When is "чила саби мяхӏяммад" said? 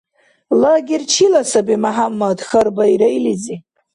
1.13-2.39